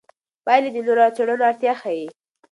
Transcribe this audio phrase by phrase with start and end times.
[0.45, 2.07] پایلې د نورو څېړنو اړتیا ښيي.